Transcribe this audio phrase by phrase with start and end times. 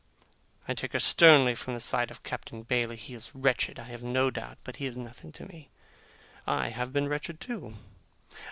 [0.67, 2.95] I take her sternly from the side of Captain Bailey.
[2.95, 5.69] He is wretched, I have no doubt; but he is nothing to me.
[6.47, 7.75] I have been wretched, too.